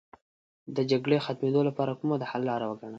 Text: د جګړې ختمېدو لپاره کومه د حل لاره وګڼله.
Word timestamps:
د 0.75 0.77
جګړې 0.91 1.17
ختمېدو 1.25 1.61
لپاره 1.69 1.91
کومه 1.99 2.15
د 2.19 2.23
حل 2.29 2.41
لاره 2.49 2.65
وګڼله. 2.67 2.89